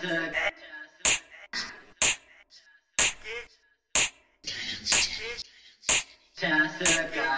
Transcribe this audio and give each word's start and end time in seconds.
Jessica. 0.00 0.50
Jessica. 6.38 7.29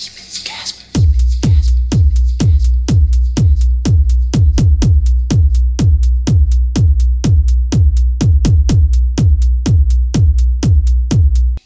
He 0.00 0.08
means 0.16 0.38
Casper. 0.38 0.89